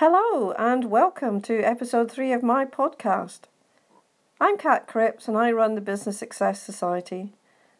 Hello, 0.00 0.52
and 0.52 0.92
welcome 0.92 1.40
to 1.40 1.60
episode 1.60 2.08
three 2.08 2.32
of 2.32 2.40
my 2.40 2.64
podcast. 2.64 3.40
I'm 4.40 4.56
Kat 4.56 4.86
Cripps, 4.86 5.26
and 5.26 5.36
I 5.36 5.50
run 5.50 5.74
the 5.74 5.80
Business 5.80 6.16
Success 6.16 6.62
Society. 6.62 7.32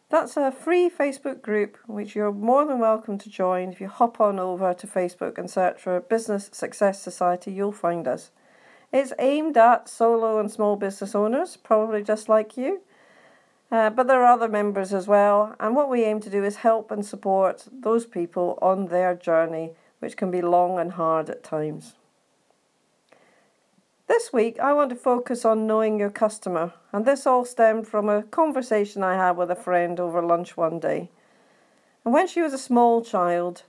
That's 0.09 0.35
a 0.35 0.51
free 0.51 0.89
Facebook 0.89 1.41
group 1.41 1.77
which 1.87 2.17
you're 2.17 2.33
more 2.33 2.65
than 2.65 2.79
welcome 2.79 3.17
to 3.19 3.29
join. 3.29 3.71
If 3.71 3.79
you 3.79 3.87
hop 3.87 4.19
on 4.19 4.37
over 4.37 4.73
to 4.73 4.85
Facebook 4.85 5.37
and 5.37 5.49
search 5.49 5.79
for 5.79 6.01
Business 6.01 6.49
Success 6.51 7.01
Society, 7.01 7.53
you'll 7.53 7.71
find 7.71 8.05
us. 8.05 8.31
It's 8.91 9.13
aimed 9.17 9.55
at 9.55 9.87
solo 9.87 10.41
and 10.41 10.51
small 10.51 10.75
business 10.75 11.15
owners, 11.15 11.55
probably 11.55 12.03
just 12.03 12.27
like 12.27 12.57
you. 12.57 12.81
Uh, 13.71 13.91
but 13.91 14.07
there 14.07 14.25
are 14.25 14.33
other 14.33 14.49
members 14.49 14.93
as 14.93 15.07
well, 15.07 15.55
and 15.57 15.73
what 15.73 15.89
we 15.89 16.03
aim 16.03 16.19
to 16.19 16.29
do 16.29 16.43
is 16.43 16.57
help 16.57 16.91
and 16.91 17.05
support 17.05 17.69
those 17.71 18.05
people 18.05 18.59
on 18.61 18.87
their 18.87 19.15
journey, 19.15 19.71
which 19.99 20.17
can 20.17 20.29
be 20.29 20.41
long 20.41 20.77
and 20.77 20.91
hard 20.91 21.29
at 21.29 21.45
times. 21.45 21.95
This 24.09 24.33
week, 24.33 24.59
I 24.59 24.73
want 24.73 24.89
to 24.89 24.95
focus 24.95 25.45
on 25.45 25.67
knowing 25.67 25.99
your 25.99 26.09
customer, 26.09 26.73
and 26.91 27.05
this 27.05 27.27
all 27.27 27.45
stemmed 27.45 27.87
from 27.87 28.09
a 28.09 28.23
conversation 28.23 29.03
I 29.03 29.15
had 29.15 29.37
with 29.37 29.51
a 29.51 29.55
friend 29.55 29.99
over 29.99 30.19
lunch 30.23 30.57
one 30.57 30.79
day. 30.79 31.11
And 32.03 32.11
when 32.11 32.25
she 32.25 32.41
was 32.41 32.51
a 32.51 32.57
small 32.57 33.03
child, 33.03 33.61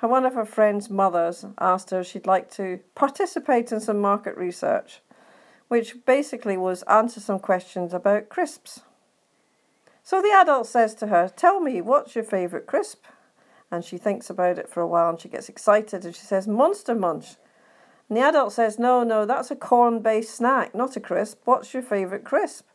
one 0.00 0.26
of 0.26 0.34
her 0.34 0.44
friend's 0.44 0.90
mothers 0.90 1.44
asked 1.60 1.90
her 1.90 2.00
if 2.00 2.08
she'd 2.08 2.26
like 2.26 2.50
to 2.54 2.80
participate 2.96 3.70
in 3.70 3.78
some 3.78 4.00
market 4.00 4.36
research, 4.36 5.00
which 5.68 6.04
basically 6.04 6.56
was 6.56 6.82
answer 6.82 7.20
some 7.20 7.38
questions 7.38 7.94
about 7.94 8.28
crisps. 8.28 8.80
So 10.02 10.20
the 10.20 10.32
adult 10.32 10.66
says 10.66 10.96
to 10.96 11.06
her, 11.06 11.30
Tell 11.36 11.60
me, 11.60 11.80
what's 11.80 12.16
your 12.16 12.24
favourite 12.24 12.66
crisp? 12.66 13.04
And 13.70 13.84
she 13.84 13.96
thinks 13.96 14.28
about 14.28 14.58
it 14.58 14.68
for 14.68 14.80
a 14.80 14.88
while 14.88 15.10
and 15.10 15.20
she 15.20 15.28
gets 15.28 15.48
excited 15.48 16.04
and 16.04 16.16
she 16.16 16.26
says, 16.26 16.48
Monster 16.48 16.96
Munch. 16.96 17.36
And 18.08 18.16
the 18.16 18.22
adult 18.22 18.52
says, 18.52 18.78
No, 18.78 19.02
no, 19.02 19.26
that's 19.26 19.50
a 19.50 19.56
corn 19.56 20.00
based 20.00 20.34
snack, 20.34 20.74
not 20.74 20.96
a 20.96 21.00
crisp. 21.00 21.40
What's 21.44 21.74
your 21.74 21.82
favourite 21.82 22.24
crisp? 22.24 22.66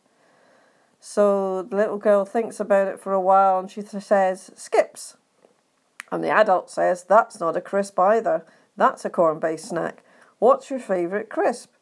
So 1.00 1.62
the 1.62 1.76
little 1.76 1.98
girl 1.98 2.24
thinks 2.24 2.60
about 2.60 2.88
it 2.88 3.00
for 3.00 3.12
a 3.12 3.20
while 3.20 3.58
and 3.58 3.70
she 3.70 3.82
says, 3.82 4.50
Skips. 4.54 5.16
And 6.10 6.22
the 6.22 6.30
adult 6.30 6.70
says, 6.70 7.04
That's 7.04 7.40
not 7.40 7.56
a 7.56 7.60
crisp 7.60 7.98
either. 7.98 8.46
That's 8.76 9.04
a 9.04 9.10
corn 9.10 9.40
based 9.40 9.68
snack. 9.68 10.02
What's 10.38 10.70
your 10.70 10.78
favourite 10.78 11.28
crisp? 11.28 11.72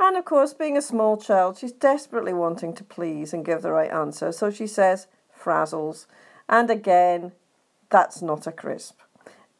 And 0.00 0.16
of 0.16 0.24
course, 0.24 0.54
being 0.54 0.76
a 0.76 0.82
small 0.82 1.16
child, 1.16 1.58
she's 1.58 1.72
desperately 1.72 2.32
wanting 2.32 2.74
to 2.74 2.84
please 2.84 3.32
and 3.32 3.44
give 3.44 3.62
the 3.62 3.72
right 3.72 3.90
answer. 3.90 4.30
So 4.32 4.50
she 4.50 4.66
says, 4.66 5.08
Frazzles. 5.36 6.06
And 6.48 6.70
again, 6.70 7.32
that's 7.90 8.22
not 8.22 8.46
a 8.46 8.52
crisp. 8.52 9.00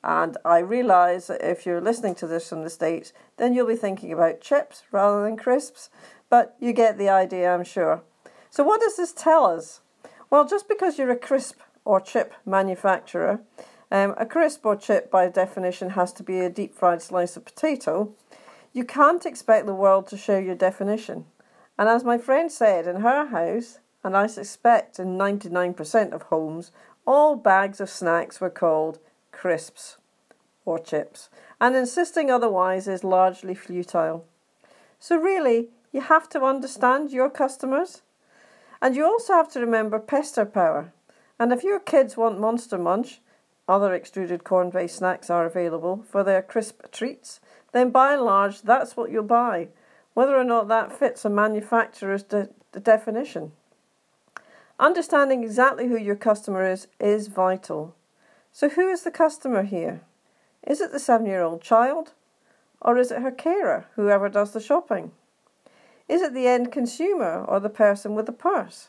And 0.08 0.38
I 0.42 0.60
realise 0.60 1.26
that 1.26 1.46
if 1.46 1.66
you're 1.66 1.82
listening 1.82 2.14
to 2.14 2.26
this 2.26 2.48
from 2.48 2.62
the 2.62 2.70
States, 2.70 3.12
then 3.36 3.52
you'll 3.52 3.66
be 3.66 3.76
thinking 3.76 4.10
about 4.10 4.40
chips 4.40 4.84
rather 4.90 5.22
than 5.22 5.36
crisps. 5.36 5.90
But 6.30 6.56
you 6.58 6.72
get 6.72 6.96
the 6.96 7.10
idea, 7.10 7.52
I'm 7.52 7.62
sure. 7.62 8.00
So, 8.48 8.64
what 8.64 8.80
does 8.80 8.96
this 8.96 9.12
tell 9.12 9.44
us? 9.44 9.82
Well, 10.30 10.48
just 10.48 10.66
because 10.66 10.96
you're 10.96 11.10
a 11.10 11.16
crisp 11.16 11.60
or 11.84 12.00
chip 12.00 12.32
manufacturer, 12.46 13.42
um, 13.92 14.14
a 14.16 14.24
crisp 14.24 14.64
or 14.64 14.76
chip 14.76 15.10
by 15.10 15.28
definition 15.28 15.90
has 15.90 16.14
to 16.14 16.22
be 16.22 16.40
a 16.40 16.48
deep 16.48 16.74
fried 16.74 17.02
slice 17.02 17.36
of 17.36 17.44
potato. 17.44 18.14
You 18.72 18.84
can't 18.84 19.26
expect 19.26 19.66
the 19.66 19.74
world 19.74 20.06
to 20.06 20.16
share 20.16 20.40
your 20.40 20.54
definition. 20.54 21.26
And 21.78 21.86
as 21.86 22.02
my 22.02 22.16
friend 22.16 22.50
said, 22.50 22.86
in 22.86 23.02
her 23.02 23.26
house, 23.26 23.80
and 24.02 24.16
I 24.16 24.26
suspect 24.26 24.98
in 24.98 25.18
99% 25.18 26.12
of 26.12 26.22
homes, 26.22 26.72
all 27.06 27.36
bags 27.36 27.78
of 27.78 27.90
snacks 27.90 28.40
were 28.40 28.48
called 28.48 29.00
crisps 29.38 29.98
or 30.64 30.80
chips, 30.80 31.30
and 31.60 31.76
insisting 31.76 32.28
otherwise 32.28 32.88
is 32.88 33.04
largely 33.04 33.54
futile. 33.54 34.24
So, 34.98 35.16
really, 35.16 35.68
you 35.92 36.00
have 36.00 36.28
to 36.30 36.42
understand 36.42 37.12
your 37.12 37.30
customers, 37.30 38.02
and 38.82 38.96
you 38.96 39.04
also 39.04 39.34
have 39.34 39.48
to 39.52 39.60
remember 39.60 40.00
pester 40.00 40.44
power. 40.44 40.92
And 41.38 41.52
if 41.52 41.62
your 41.62 41.78
kids 41.78 42.16
want 42.16 42.40
Monster 42.40 42.78
Munch, 42.78 43.20
other 43.68 43.94
extruded 43.94 44.42
corn 44.42 44.70
based 44.70 44.96
snacks 44.96 45.30
are 45.30 45.46
available 45.46 46.04
for 46.10 46.24
their 46.24 46.42
crisp 46.42 46.90
treats, 46.90 47.38
then 47.72 47.90
by 47.90 48.14
and 48.14 48.22
large 48.22 48.62
that's 48.62 48.96
what 48.96 49.12
you'll 49.12 49.22
buy, 49.22 49.68
whether 50.14 50.36
or 50.36 50.44
not 50.44 50.66
that 50.66 50.98
fits 50.98 51.24
a 51.24 51.30
manufacturer's 51.30 52.24
de- 52.24 52.48
de- 52.72 52.80
definition. 52.80 53.52
Understanding 54.80 55.44
exactly 55.44 55.86
who 55.86 55.96
your 55.96 56.16
customer 56.16 56.64
is 56.68 56.88
is 56.98 57.28
vital. 57.28 57.94
So, 58.58 58.68
who 58.68 58.88
is 58.88 59.04
the 59.04 59.12
customer 59.12 59.62
here? 59.62 60.00
Is 60.66 60.80
it 60.80 60.90
the 60.90 60.98
seven 60.98 61.28
year 61.28 61.42
old 61.42 61.62
child? 61.62 62.14
Or 62.82 62.98
is 62.98 63.12
it 63.12 63.22
her 63.22 63.30
carer, 63.30 63.86
whoever 63.94 64.28
does 64.28 64.50
the 64.50 64.58
shopping? 64.58 65.12
Is 66.08 66.22
it 66.22 66.34
the 66.34 66.48
end 66.48 66.72
consumer 66.72 67.44
or 67.46 67.60
the 67.60 67.68
person 67.68 68.16
with 68.16 68.26
the 68.26 68.32
purse? 68.32 68.88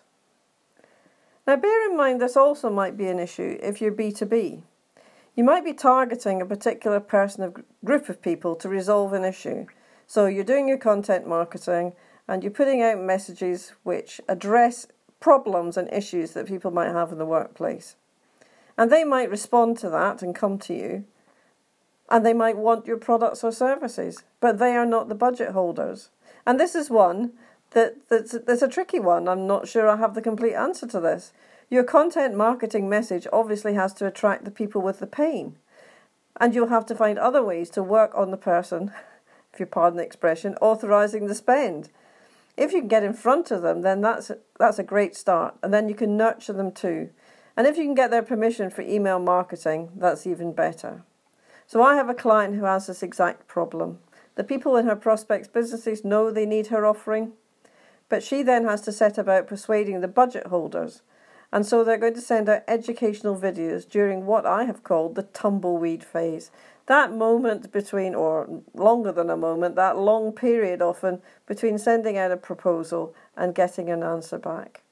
Now, 1.46 1.56
bear 1.56 1.88
in 1.88 1.96
mind 1.96 2.19
this 2.19 2.35
also 2.35 2.72
might 2.72 2.97
be 2.97 3.09
an 3.09 3.19
issue 3.19 3.59
if 3.62 3.80
you're 3.80 3.91
B2B. 3.91 4.63
You 5.35 5.44
might 5.44 5.63
be 5.63 5.74
targeting 5.74 6.41
a 6.41 6.47
particular 6.47 7.00
person 7.00 7.44
or 7.44 7.53
group 7.86 8.09
of 8.09 8.24
people 8.24 8.56
to 8.56 8.69
resolve 8.69 9.13
an 9.13 9.24
issue. 9.24 9.68
So, 10.07 10.25
you're 10.25 10.44
doing 10.44 10.68
your 10.68 10.80
content 10.80 11.28
marketing 11.28 11.94
and 12.28 12.41
you're 12.41 12.51
putting 12.51 12.81
out 12.81 13.00
messages 13.00 13.74
which 13.84 14.19
address 14.28 14.88
problems 15.19 15.78
and 15.78 15.94
issues 15.94 16.31
that 16.31 16.47
people 16.47 16.72
might 16.72 16.91
have 16.91 17.12
in 17.12 17.19
the 17.19 17.24
workplace. 17.24 17.96
And 18.80 18.90
they 18.90 19.04
might 19.04 19.30
respond 19.30 19.78
to 19.80 19.90
that 19.90 20.22
and 20.22 20.34
come 20.34 20.58
to 20.60 20.74
you. 20.74 21.04
And 22.10 22.26
they 22.26 22.34
might 22.34 22.56
want 22.56 22.88
your 22.88 22.96
products 22.96 23.44
or 23.44 23.52
services, 23.52 24.24
but 24.40 24.58
they 24.58 24.74
are 24.78 24.86
not 24.86 25.10
the 25.10 25.16
budget 25.16 25.50
holders. 25.50 26.12
And 26.48 26.58
this 26.58 26.76
is 26.76 26.90
one 26.90 27.34
that 27.72 28.08
that's, 28.08 28.38
that's 28.48 28.62
a 28.62 28.70
tricky 28.70 29.02
one. 29.02 29.28
I'm 29.28 29.46
not 29.46 29.68
sure 29.68 29.90
I 29.90 29.98
have 29.98 30.16
the 30.16 30.22
complete 30.22 30.54
answer 30.54 30.88
to 30.88 31.02
this. 31.02 31.34
Your 31.70 31.84
content 31.84 32.38
marketing 32.38 32.88
message 32.88 33.28
obviously 33.34 33.74
has 33.74 33.94
to 33.96 34.08
attract 34.08 34.46
the 34.46 34.50
people 34.50 34.82
with 34.82 35.00
the 35.00 35.08
pain. 35.08 35.58
And 36.40 36.56
you'll 36.56 36.70
have 36.70 36.86
to 36.86 36.96
find 36.96 37.20
other 37.20 37.44
ways 37.44 37.70
to 37.72 37.84
work 37.84 38.14
on 38.16 38.32
the 38.32 38.38
person, 38.38 38.94
if 39.54 39.60
you 39.60 39.66
pardon 39.66 39.98
the 39.98 40.06
expression, 40.06 40.56
authorizing 40.62 41.28
the 41.28 41.36
spend. 41.36 41.90
If 42.56 42.72
you 42.72 42.80
can 42.80 42.88
get 42.88 43.04
in 43.04 43.14
front 43.14 43.52
of 43.52 43.62
them, 43.62 43.82
then 43.82 44.00
that's 44.00 44.32
that's 44.58 44.80
a 44.80 44.84
great 44.84 45.18
start. 45.18 45.56
And 45.62 45.74
then 45.74 45.90
you 45.90 45.96
can 45.96 46.16
nurture 46.16 46.54
them 46.54 46.72
too. 46.72 47.10
And 47.59 47.68
if 47.68 47.75
you 47.75 47.84
can 47.84 47.94
get 47.94 48.09
their 48.09 48.24
permission 48.24 48.70
for 48.70 48.84
email 48.84 49.20
marketing, 49.20 49.90
that's 49.97 50.25
even 50.25 50.53
better. 50.53 51.03
So 51.68 51.84
I 51.84 51.96
have 51.96 52.08
a 52.08 52.14
client 52.14 52.56
who 52.56 52.64
has 52.64 52.88
this 52.88 53.03
exact 53.03 53.50
problem. 53.50 54.00
The 54.36 54.46
people 54.46 54.78
in 54.78 54.86
her 54.86 54.96
prospects' 54.96 55.50
businesses 55.50 56.06
know 56.06 56.31
they 56.31 56.46
need 56.46 56.68
her 56.68 56.86
offering, 56.86 57.34
but 58.08 58.24
she 58.24 58.44
then 58.44 58.64
has 58.64 58.80
to 58.84 58.94
set 58.94 59.18
about 59.18 59.46
persuading 59.46 60.00
the 60.00 60.08
budget 60.08 60.48
holders. 60.48 61.02
And 61.52 61.66
so 61.66 61.84
they're 61.84 61.98
going 61.98 62.14
to 62.14 62.22
send 62.22 62.48
out 62.48 62.64
educational 62.66 63.38
videos 63.38 63.86
during 63.86 64.25
what 64.25 64.46
I 64.46 64.64
have 64.64 64.86
called 64.86 65.16
the 65.16 65.24
tumbleweed 65.24 66.02
phase. 66.02 66.52
That 66.86 67.12
moment 67.12 67.74
between, 67.74 68.16
or 68.16 68.62
longer 68.74 69.12
than 69.12 69.30
a 69.30 69.36
moment, 69.36 69.75
that 69.75 69.98
long 69.98 70.31
period 70.31 70.81
often 70.81 71.22
between 71.46 71.78
sending 71.78 72.18
out 72.18 72.31
a 72.31 72.38
proposal 72.38 73.14
and 73.36 73.53
getting 73.53 73.90
an 73.90 74.02
answer 74.02 74.38
back. 74.38 74.84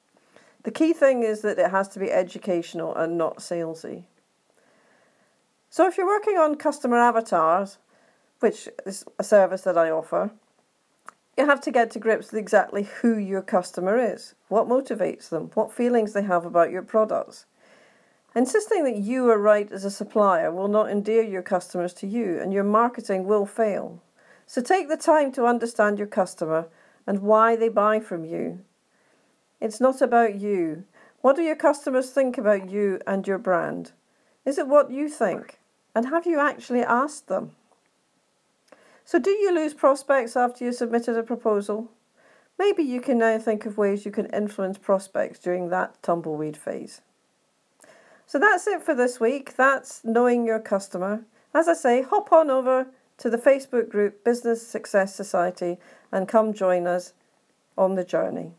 The 0.64 0.70
key 0.70 0.92
thing 0.92 1.22
is 1.22 1.40
that 1.42 1.58
it 1.58 1.70
has 1.70 1.88
to 1.88 1.98
be 1.98 2.10
educational 2.10 2.94
and 2.94 3.16
not 3.16 3.38
salesy. 3.38 4.04
So 5.70 5.86
if 5.86 5.96
you're 5.96 6.06
working 6.06 6.36
on 6.36 6.56
customer 6.56 6.98
avatars, 6.98 7.78
which 8.40 8.68
is 8.86 9.04
a 9.18 9.24
service 9.24 9.62
that 9.62 9.78
I 9.78 9.90
offer, 9.90 10.30
you 11.36 11.46
have 11.46 11.60
to 11.62 11.70
get 11.70 11.90
to 11.92 11.98
grips 11.98 12.32
with 12.32 12.40
exactly 12.40 12.82
who 13.00 13.16
your 13.16 13.42
customer 13.42 13.96
is, 13.96 14.34
what 14.48 14.68
motivates 14.68 15.28
them, 15.28 15.50
what 15.54 15.72
feelings 15.72 16.12
they 16.12 16.22
have 16.22 16.44
about 16.44 16.72
your 16.72 16.82
products. 16.82 17.46
Insisting 18.34 18.84
that 18.84 18.96
you 18.96 19.30
are 19.30 19.38
right 19.38 19.70
as 19.70 19.84
a 19.84 19.90
supplier 19.90 20.50
will 20.52 20.68
not 20.68 20.90
endear 20.90 21.22
your 21.22 21.42
customers 21.42 21.94
to 21.94 22.06
you, 22.06 22.40
and 22.40 22.52
your 22.52 22.64
marketing 22.64 23.24
will 23.24 23.46
fail. 23.46 24.02
So 24.46 24.60
take 24.60 24.88
the 24.88 24.96
time 24.96 25.30
to 25.32 25.46
understand 25.46 25.98
your 25.98 26.08
customer 26.08 26.66
and 27.06 27.22
why 27.22 27.54
they 27.56 27.68
buy 27.68 28.00
from 28.00 28.24
you, 28.24 28.60
it's 29.60 29.80
not 29.80 30.00
about 30.00 30.36
you. 30.36 30.84
What 31.20 31.36
do 31.36 31.42
your 31.42 31.56
customers 31.56 32.10
think 32.10 32.38
about 32.38 32.70
you 32.70 33.00
and 33.06 33.26
your 33.26 33.38
brand? 33.38 33.92
Is 34.44 34.58
it 34.58 34.68
what 34.68 34.90
you 34.90 35.08
think? 35.08 35.58
And 35.94 36.06
have 36.06 36.26
you 36.26 36.38
actually 36.38 36.82
asked 36.82 37.26
them? 37.26 37.52
So, 39.04 39.18
do 39.18 39.30
you 39.30 39.54
lose 39.54 39.74
prospects 39.74 40.36
after 40.36 40.64
you 40.64 40.72
submitted 40.72 41.16
a 41.16 41.22
proposal? 41.22 41.90
Maybe 42.58 42.82
you 42.82 43.00
can 43.00 43.18
now 43.18 43.38
think 43.38 43.66
of 43.66 43.78
ways 43.78 44.04
you 44.04 44.10
can 44.10 44.26
influence 44.26 44.78
prospects 44.78 45.38
during 45.38 45.70
that 45.70 46.02
tumbleweed 46.02 46.56
phase. 46.56 47.00
So, 48.26 48.38
that's 48.38 48.66
it 48.66 48.82
for 48.82 48.94
this 48.94 49.18
week. 49.18 49.56
That's 49.56 50.04
knowing 50.04 50.46
your 50.46 50.60
customer. 50.60 51.24
As 51.54 51.68
I 51.68 51.74
say, 51.74 52.02
hop 52.02 52.30
on 52.32 52.50
over 52.50 52.88
to 53.16 53.30
the 53.30 53.38
Facebook 53.38 53.88
group 53.88 54.22
Business 54.22 54.66
Success 54.66 55.14
Society 55.14 55.78
and 56.12 56.28
come 56.28 56.52
join 56.52 56.86
us 56.86 57.14
on 57.76 57.94
the 57.94 58.04
journey. 58.04 58.52